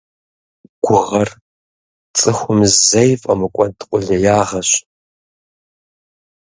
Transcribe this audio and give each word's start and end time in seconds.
Гугъэр 0.85 1.29
цӀыхум 2.17 2.59
зэи 2.85 3.11
фӀэмыкӀуэд 3.21 3.77
къулеягъэщ. 3.89 4.69